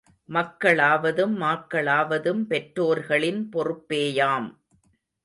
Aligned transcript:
மக்களாவதும் 0.29 1.35
மாக்களாவதும் 1.41 2.41
பெற்றோர்களின் 2.45 3.49
பொறுப் 3.49 3.85
பேயாம். 3.89 4.49